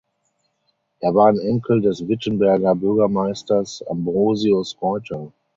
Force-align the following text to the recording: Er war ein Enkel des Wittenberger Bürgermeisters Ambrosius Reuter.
Er 1.01 1.13
war 1.13 1.27
ein 1.27 1.37
Enkel 1.37 1.79
des 1.79 2.07
Wittenberger 2.07 2.73
Bürgermeisters 2.73 3.83
Ambrosius 3.87 4.75
Reuter. 4.81 5.31